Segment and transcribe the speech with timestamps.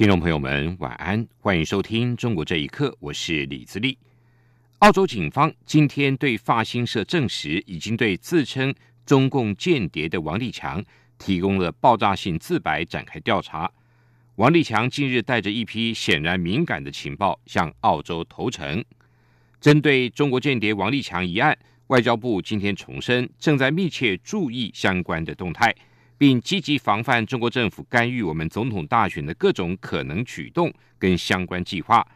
[0.00, 3.98] 听众朋友们，晚安，欢迎收听《中国这一刻》，我是李自立。
[4.78, 10.82] 澳洲警方今天对法新社证实，已经对自称中共间谍的王立强
[11.18, 13.70] 提供了爆炸性自白，展开调查。
[14.36, 18.82] 王立强近日带着一批显然敏感的情报向澳洲投诚。
[19.60, 21.54] 针对中国间谍王立强一案，
[21.88, 25.76] 外交部今天重申，正在密切注意相关的动态。
[26.20, 32.06] 并积极防范中国政府干预我们总统大选的各种可能举动跟相关计划。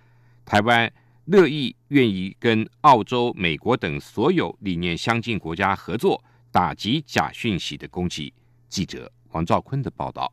[0.45, 0.93] 台湾
[1.25, 8.31] 乐意愿意跟澳洲、美国等所有理念相近国家合作，打击假讯息的攻击。
[8.69, 10.31] 记者王兆坤的报道。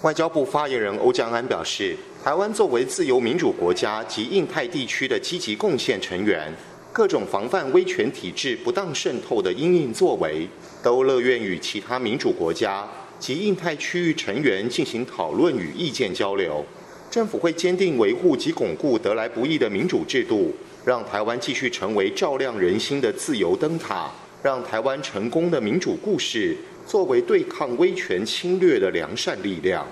[0.00, 6.50] 外交部发言人欧江安表示，台湾作为自由民主国家及印太地区的积极贡献成员，
[6.94, 10.48] 各种防范威权体制不当渗透的因应作为。
[10.80, 12.86] 都乐愿与其他民主国家
[13.18, 16.64] 及印太区域成员进行讨论与意见交流。
[17.10, 24.10] 政府会坚定维护及巩固得来不易的民主制度，让台湾继续成为照亮人心的自由灯塔，
[24.42, 29.84] 让台湾成功的民主故事作为对抗威权侵略的良善力量。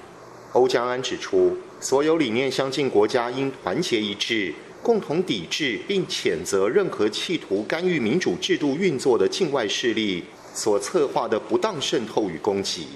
[0.52, 10.24] 欧江安指出，所有理念相近国家应团结一致，共同抵制并谴责任何企图干预民主制度运作的境外势力。
[10.54, 12.86] 所策划的不当渗透与攻击，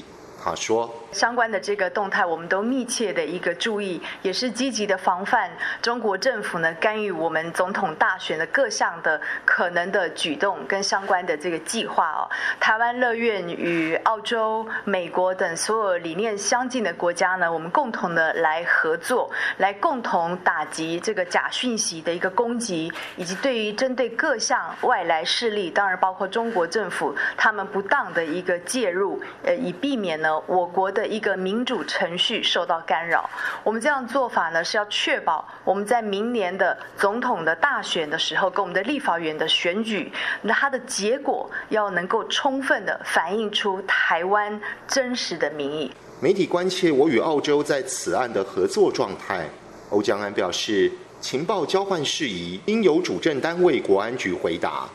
[0.46, 0.88] 啊说。
[1.10, 12.28] 相关的这个动态，我们都密切的一个注意，也是积极的防范中国政府呢干预我们总统大选的各项的可能的举动跟相关的这个计划哦。
[12.60, 31.06] 台湾乐愿与澳洲、美国等所有理念相近的国家呢，我们共同的来合作，来共同打击这个假讯息的一个攻击，以及对于针对各项外来势力，当然包括中国政府他们不当的一个介入，呃，以避免呢我国的。
[31.06, 33.30] 一个民主程序受到干扰，
[33.62, 40.10] 我们这样做法呢，是要确保我们在明年的总统的大选的时候，跟我们的立法员的选举，
[40.42, 45.92] 那它的结果要能够充分的反映出台湾真实的民意。
[46.20, 49.48] 媒体关切我与澳洲在此案的合作状态，
[49.90, 54.88] 欧江安表示，情报交换事宜应由主政单位国安局回答。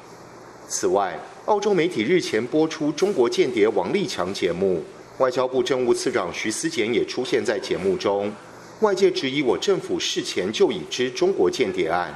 [0.68, 4.84] 此外，澳洲媒体日前播出中国间谍王立强节目。
[5.22, 8.34] 外交部政务次长徐思俭也出现在节目中，
[8.80, 12.12] 外界质疑我政府事前就已知中国间谍案。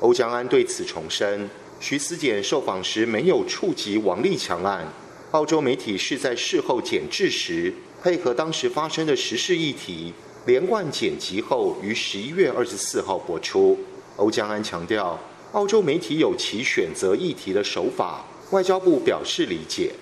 [0.00, 4.84] 欧江安对此重申，徐思俭受访时没有触及王立强案，
[5.30, 7.72] 澳洲媒体是在事后剪制时
[8.02, 10.12] 配合当时发生的时事议题，
[10.44, 13.78] 连贯剪辑后于十一月二十四号播出。
[14.16, 15.16] 欧江安强调，
[15.52, 19.92] 澳洲媒体有其选择议题的手法，外交部表示理解。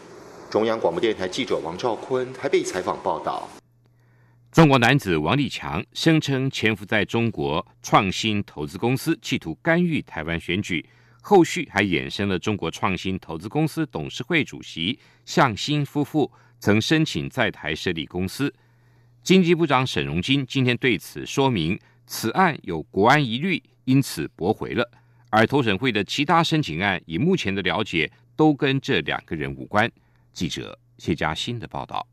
[0.51, 3.47] 中央广播电台记者王兆坤台北采访报道：
[4.51, 10.89] 中国男子王立强声称潜伏在中国创新投资公司，企图干预台湾选举。
[11.21, 18.53] 后续还衍生了中国创新投资公司董事会主席向新夫妇曾申请在台设立公司。
[19.23, 24.91] 经济部长沈荣金今天对此说明，此案有国安疑虑，因此驳回了。
[25.29, 29.91] 而投审会的其他申请案，以目前的了解，都跟这两个人无关。
[30.33, 32.06] 记者谢佳欣的报道：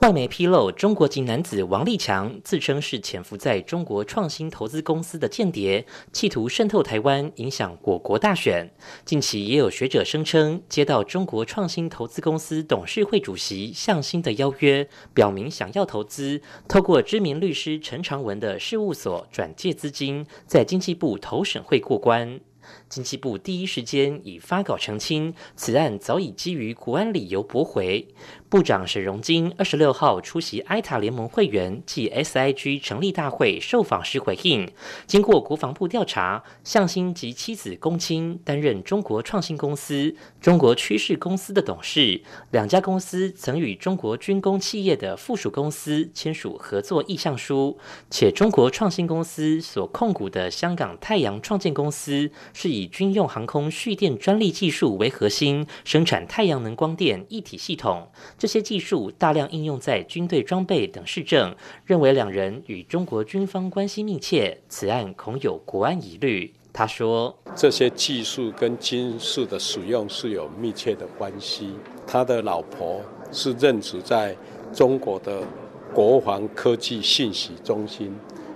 [0.00, 8.74] 外媒披露，中国籍男子王立强自称是潜伏在中国创新投资公司的间谍，企图渗透台湾，影响我国大选。
[9.04, 22.40] 近期也有学者声称，接到中国创新投资公司董事会主席向新的邀约，表明想要投资，透过知名律师陈长文的事务所转借资金，在经济部投审会过关。
[22.88, 28.06] 经济部第一时间已发稿澄清，此案早已基于国安理由驳回。
[28.48, 34.70] 部长沈荣金二十六号出席埃塔联盟会员暨 SIG 成立大会受访时回应，
[35.06, 42.22] 经过国防部调查，向新及妻子龚清担任中国创新公司、中国趋势公司的董事，
[42.52, 47.76] 两家公司曾与中国军工企业的附属公司签署合作意向书，
[48.08, 58.08] 且中国创新公司所控股的香港太阳创建公司是以军用航空蓄电专利技术为核心，生产太阳能光电一体系统。
[58.38, 61.54] 这些技术大量应用在军队装备等市政，
[61.84, 66.54] 认为两人与中国军方关系密切，此案恐有国安疑虑。
[66.72, 71.74] 他说：“这些技术跟军事的使用是有密切的关系。
[72.04, 73.00] 他的老婆
[73.30, 74.36] 是任职在
[74.72, 75.42] 中国的
[75.92, 78.12] 国防科技信息中心，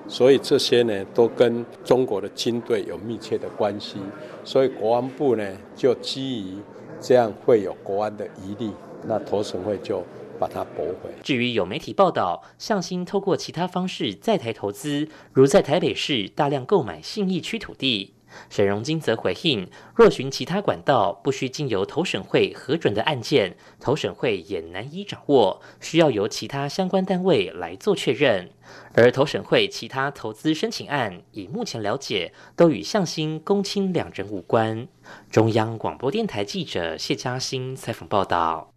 [0.08, 3.98] 所以这些呢都跟中国的军队有密切的关系。
[4.42, 5.44] 所以国安部呢
[5.76, 6.56] 就基于
[7.00, 8.70] 这样会有国安的疑虑，
[9.06, 10.02] 那投审会就。”
[10.38, 11.10] 把它驳回。
[11.20, 18.14] 至于有媒体报道，向心透过其他方式在台投资，如在台北市大量购买信义区土地。
[18.50, 28.50] 沈荣金则回应，若循其他管道，不需经由投审会核准的案件，投审会也难以掌握，需要由其他相关单位来做确认。
[28.94, 34.86] 而投审会其他投资申请案，以目前了解，都与向新、公卿两人无关。
[35.30, 38.72] 中央广播电台记者谢嘉欣采访报道。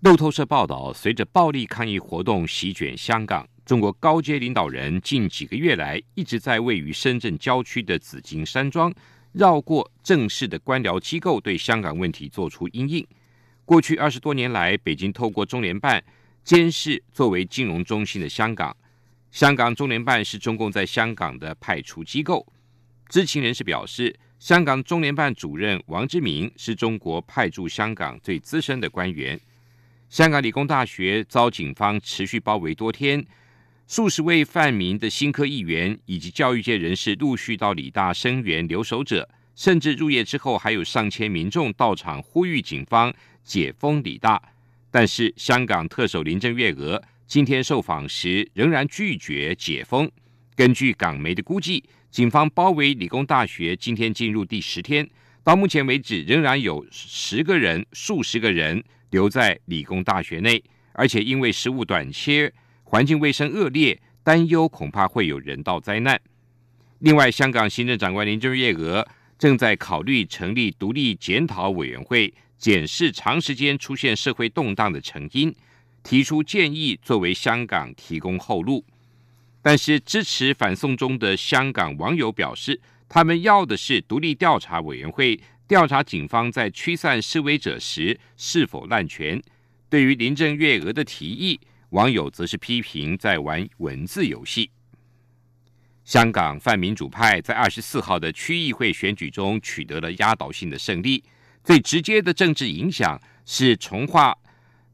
[0.00, 8.92] 路透社报道，随着暴力抗议活动席卷香港，中国高阶领导人近几个月来一直在位于深圳郊区的紫金山庄，
[9.30, 13.06] 绕过正式的官僚机构，对香港问题做出应应。
[13.64, 16.02] 过去二十多年来，北京透过中联办
[16.42, 18.76] 监视作为金融中心的香港。
[19.30, 22.44] 香港中联办是中共在香港的派出机构。
[23.08, 29.40] 知情人士表示，香港中联办主任王志明是中国派驻香港最资深的官员。
[30.08, 33.24] 香港理工大学遭警方持续包围多天，
[33.90, 44.40] 数十位泛民的新科议员以及教育界人士陆续到理大声援留守者，甚至入夜之后还有上千民众到场呼吁警方解封理大。
[44.92, 50.08] 但是，香港特首林郑月娥今天受访时仍然拒绝解封。
[50.54, 51.82] 根据港媒的估计，
[52.12, 55.04] 警方包围理工大学今天进入第十天，
[55.42, 58.84] 到目前为止仍然有十个人、数十个人。
[59.10, 60.62] 留在理工大学内，
[60.92, 62.52] 而且因为食物短缺、
[62.90, 66.20] 环境卫生恶劣，担忧恐怕会有人道灾难。
[66.98, 69.06] 另外，香港行政长官林郑月娥
[69.38, 75.54] 正在考虑成立独立检讨委员会，检视长时间出现社会动荡的成因，
[76.02, 78.84] 提出建议作为香港提供后路。
[79.62, 85.38] 但是，支持反送中的香港网友表示，他们要的是独立调查委员会。
[85.68, 89.40] 调查警方在驱散示威者时是否滥权。
[89.88, 91.60] 对于林郑月娥的提议，
[91.90, 94.70] 网友则是批评在玩文字游戏。
[96.04, 101.22] 香港泛民主派在二十四号的区议会选举中取得了压倒性的胜利，
[101.62, 104.36] 最直接的政治影响是重画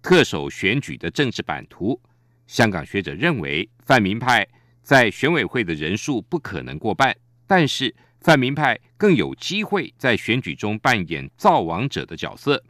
[0.02, 2.00] 特首选举的政治版图。
[2.46, 4.46] 香港学者认为，泛民派
[4.82, 7.16] 在选委会的人数不可能过半，
[7.46, 7.94] 但是。
[8.18, 12.64] 泛民派更有机会在选举中扮演造王者的角色。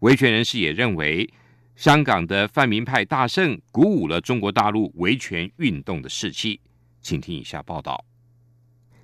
[0.00, 1.32] 维权人士也认为，
[1.78, 6.60] 香港的泛民派大胜，鼓舞了中国大陆维权运动的士气。
[7.00, 8.04] 请听以下报道：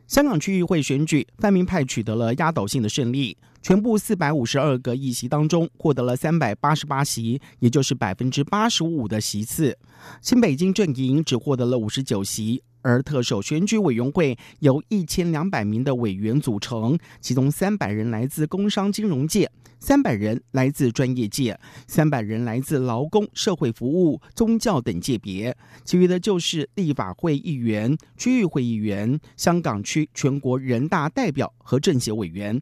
[0.09, 9.79] 香港区议会选举，泛民派取得了压倒性的胜利，全部四百五十二个议席当中，获得了三百八十八席，也就是百分之八十五的席次。
[10.21, 12.61] 新北京阵营只获得了五十九席。
[12.85, 19.51] 而特首选举委员会由一千两百名的委员组成，其中三百人来自工商金融界，
[19.81, 21.59] 三百人来自专业界，
[21.89, 32.61] 三百人来自劳工、社会服务、宗教等界别，其余的就是立法会议员、区域会议员、香港区全国人大代表和政协委员。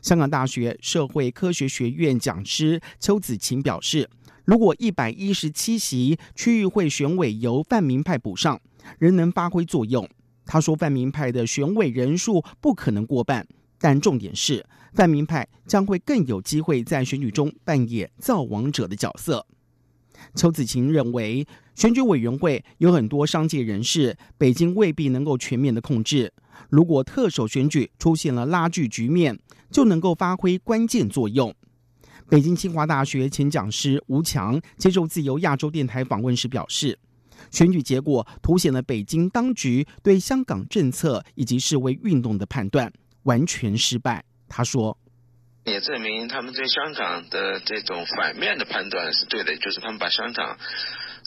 [0.00, 4.08] 香港大学社会科学学院讲师邱子晴表示，
[4.44, 8.60] 如果一百一十七席区域会选委由泛民派补上。
[8.98, 10.08] 仍能发挥作用。
[10.44, 13.46] 他说，泛民派的选委人数不可能过半，
[13.78, 14.64] 但重点是，
[14.94, 19.44] 泛民派将会更有机会在选举中扮演造王者的角色。
[20.34, 26.32] 邱子晴认为，选举委员会有很多商界人士，北京未必能够全面的控制。
[26.70, 29.38] 如果特首选举出现了拉锯局面，
[29.70, 31.54] 就能够发挥关键作用。
[32.28, 36.98] 北京清华大学前讲师吴强接受自由亚洲电台访问时表示。
[37.56, 44.22] 选举结果凸显了北京当局对香港政策以及示威运动的判断完全失败。
[44.46, 44.98] 他说
[45.64, 50.58] ：“也证明他们对香港的这种反面的判断是对的，就是他们把香港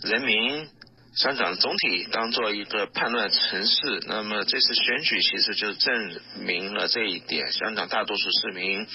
[0.03, 0.67] 人民、
[1.15, 3.99] 香港总体当做一个叛乱城市。
[4.07, 7.51] 那么这次选举其实就证明了这一点。
[7.51, 8.85] 香港大多数市民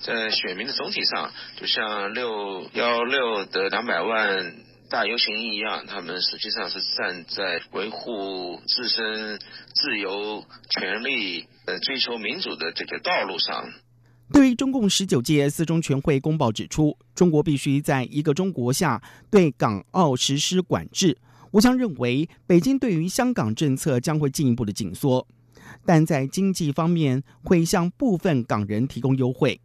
[0.00, 4.54] 在选民的总体上，就像六幺六的两百万。”
[4.94, 9.36] 大游行一样，他们实际上是站在维护自身
[9.74, 13.68] 自由、权利、呃追求民主的这个道路上。
[14.32, 21.18] 对于中共十九届四中全会公报指出，中国必须在一个中国下对港澳实施管制。
[21.50, 25.26] 吴强认为，北京对于香港政策将会进一步的紧缩，
[25.84, 29.60] 但在经济方面会向部分港人提供优惠。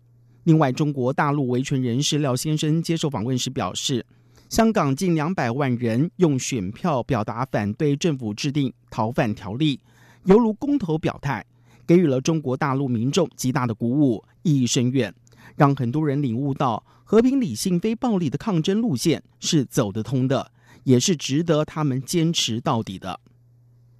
[0.46, 4.04] 另外，中国大陆维权人士廖先生接受访问时表示，
[4.50, 9.80] 香港近两百万人用选票表达反对政府制定逃犯条例，
[10.26, 11.46] 犹如公投表态。
[11.86, 15.14] 给予了中国大陆民众极大的鼓舞，意义深远，
[15.56, 20.52] 让很多人领悟到和平、理性、非暴力的抗争路线是走得通的，
[20.84, 23.20] 也是值得他们坚持到底的。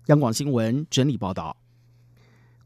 [0.08, 1.56] 央广新闻整理报道。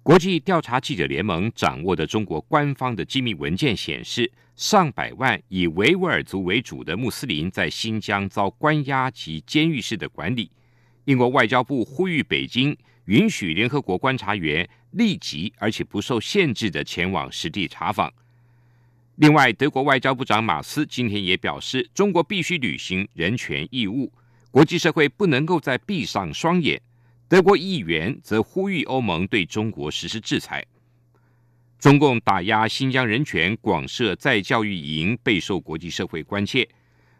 [0.04, 10.52] 国际调查记者联盟掌握的中国官方的机密文件显示，上百万以维吾尔族为主的穆斯林在新疆遭关押及监狱式的管理。
[11.06, 12.78] 英国外交部呼吁北京。
[13.08, 18.10] 允许联合国观察员立即而且不受限制的前往实地查访。
[19.16, 24.10] 另外，德国外交部长马斯今天也表示，中国必须履行人权义务，
[24.52, 26.82] 国际社会不能够再闭上双眼。
[27.28, 30.66] 德国议员则呼吁欧盟对中国实施制裁。
[31.80, 36.68] 中共打压新疆人权，广设再教育营，备受国际社会关切。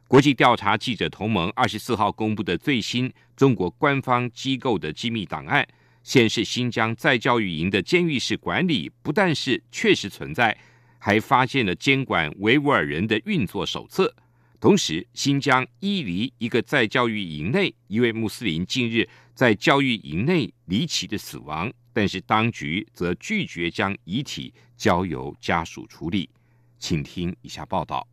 [0.08, 5.68] 国际调查记者同盟二十四号公布的最新中国官方机构的机密档案
[6.04, 10.56] 显示，新疆在教育营的监狱式管理不但是确实存在，
[11.00, 14.14] 还发现了监管维吾尔人的运作手册。
[14.60, 26.30] 同时，新疆伊犁一个在教育营内一位穆斯林近日在教育营内离奇的死亡，但是当局则拒绝将遗体交由家属处理。
[26.78, 28.08] 请听以下报道。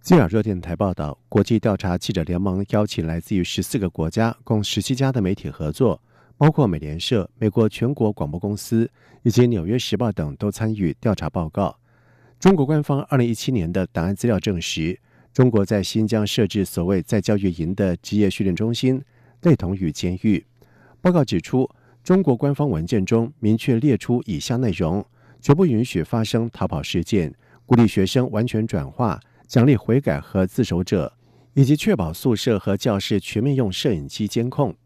[0.00, 6.00] 今日热电台报道，国际调查记者联盟邀请来自于十四个国家、共十七家的媒体合作，
[6.38, 8.90] 包括美联社、美国全国广播公司
[9.22, 11.78] 以及《纽约时报》等都参与调查报告。
[12.38, 14.98] 中国官方二零一七年的档案资料证实，
[15.34, 19.02] 中国在新疆设置所谓在教育营的职业训练中心，
[19.42, 20.44] 类同于监狱。
[21.00, 21.68] 报告指出，
[22.02, 25.04] 中国官方文件中明确列出以下内容：
[25.40, 27.34] 绝不允许发生逃跑事件，
[27.66, 29.20] 鼓励学生完全转化。
[29.46, 31.10] 奖励悔改和自首者，
[31.54, 34.76] 以及确保宿舍和教室全面用摄影机监控。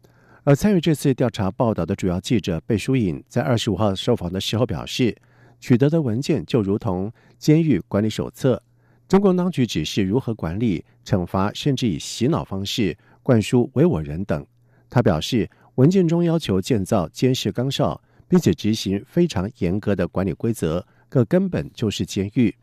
[0.45, 5.13] 而参与这次调查报道的主要记者贝舒颖在二十五号受访的时候表示，
[5.59, 8.63] 取得的文件就如同监狱管理手册，
[9.05, 14.45] 中共当局指示如何管理、惩罚，甚至以洗脑方式灌输唯我人等。
[14.89, 22.53] 他表示，文件中要求建造监视岗哨，并且执行非常严格的管理规则，个根本就是监狱。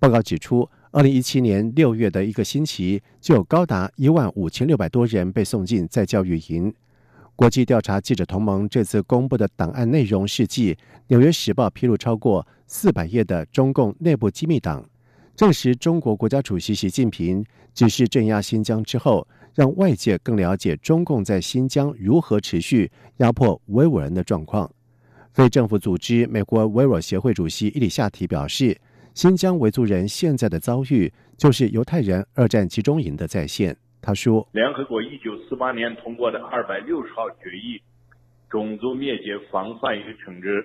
[0.00, 0.68] 报告指出。
[0.92, 6.74] 二零一七年六月的一个星期，就有高达一万五千六百多人被送进在教育营。
[7.36, 10.74] 国际调查记者同盟这次公布的档案内容是继
[11.06, 14.84] 《纽约时报》披露超过四百页的中共内部机密档，
[15.36, 24.70] 证实中国国家主席习近平指示镇压新疆之后，让外界更了解中共在新疆如何持续压迫维吾尔人的状况。
[25.32, 28.80] 非政府组织美国维吾尔协会主席伊里夏提表示。
[29.12, 33.76] 新疆维族人现在的遭遇，就是犹太人二战集中营的再现。
[34.00, 37.76] 他说：“联合国一九四八年通过的二百六十号决议
[38.48, 40.64] 《种族灭绝防范与惩治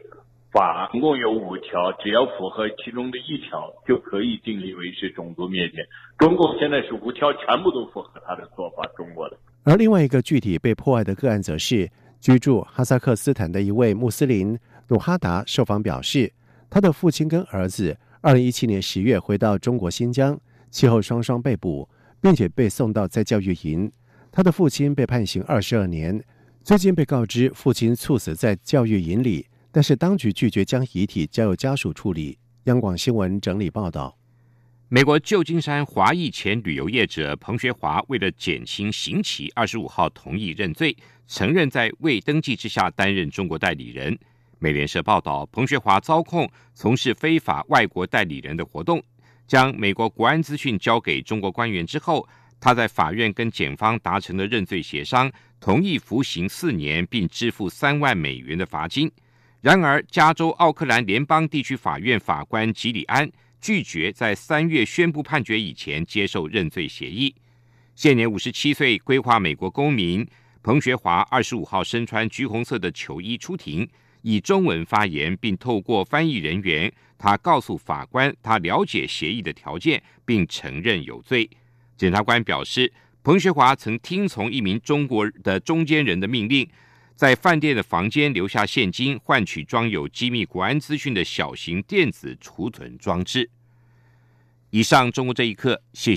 [0.56, 5.86] 法》，总共有五条，只要符合其中的一条，就可以定义为是种族灭绝。
[6.18, 8.90] 中共现在是五条全部都符合他的做法。
[8.96, 9.38] 中国的。
[9.66, 14.58] 而另外一个具体被破坏的个案，则是居住哈萨克斯坦的一位穆斯林
[14.88, 16.32] 努哈达受访表示，
[16.70, 20.40] 他的父亲跟儿子。”二零一七年十月回到中国新疆，
[20.72, 21.88] 其后双双被捕，
[22.20, 23.92] 并且被送到在教育营。
[24.32, 26.24] 他的父亲被判刑二十二年，
[26.64, 32.38] 最近被告知父亲猝死在教育营里，但是当局拒绝将遗体交由家属处理。
[32.64, 34.18] 央广新闻整理报道：
[34.88, 40.96] 美国旧金山华裔前旅游业者彭学华为了减轻刑期，二十五号同意认罪，
[41.28, 44.18] 承认在未登记之下担任中国代理人。
[44.60, 49.04] 美联社报道，彭学华遭控从事非法外国代理人的活动，
[49.46, 52.26] 将美国国安资讯交给中国官员之后，
[52.62, 55.30] 他在法院跟检方达成了认罪协商，
[55.60, 59.12] 同意服刑四年，并支付三万美元的罚金。
[59.66, 63.28] 然而，加州奥克兰联邦地区法院法官吉里安
[63.60, 67.34] 拒绝在三月宣布判决以前接受认罪协议。
[67.96, 70.24] 现年五十七岁、规划美国公民
[70.62, 73.90] 彭学华，二十五号身穿橘红色的球衣出庭。
[74.22, 81.50] 以中文发言，并透过翻译人员，他告诉法官，他了解协议的条件，并承认有罪。
[81.98, 82.94] 检察官表示，
[83.24, 86.70] 彭学华曾听从一名中国的中间人的命令，
[87.16, 93.50] 在饭店的房间留下现金，换取装有机密国安资讯的小型电子储存装置。
[94.72, 96.14] 以上，中国这一刻，谢。